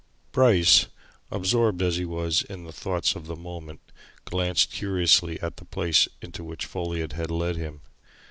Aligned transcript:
Bryce, 0.31 0.87
absorbed 1.29 1.83
as 1.83 1.97
he 1.97 2.05
was 2.05 2.41
in 2.41 2.63
the 2.63 2.71
thoughts 2.71 3.13
of 3.15 3.27
the 3.27 3.35
moment, 3.35 3.81
glanced 4.25 4.73
cursorily 4.75 5.39
at 5.43 5.57
the 5.57 5.65
place 5.65 6.07
into 6.23 6.43
which 6.43 6.65
Folliot 6.65 7.13
had 7.13 7.29
led 7.29 7.55
him. 7.55 7.81